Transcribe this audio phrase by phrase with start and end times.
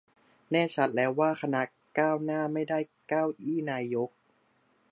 [0.51, 1.61] แน่ชัดแล้วว่า คณะ
[1.99, 4.09] ก้าวหน้า ไม่ได้เก้าอี้นายก